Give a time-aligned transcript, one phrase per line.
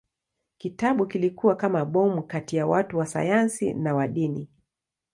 [0.57, 4.49] Kitabu kilikuwa kama bomu kati ya watu wa sayansi na wa dini.